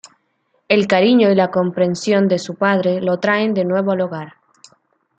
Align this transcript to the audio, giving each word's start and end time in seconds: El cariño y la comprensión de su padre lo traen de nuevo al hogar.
El 0.67 0.87
cariño 0.87 1.29
y 1.29 1.35
la 1.35 1.51
comprensión 1.51 2.27
de 2.27 2.39
su 2.39 2.55
padre 2.55 3.01
lo 3.01 3.19
traen 3.19 3.53
de 3.53 3.65
nuevo 3.65 3.91
al 3.91 4.01
hogar. 4.01 4.33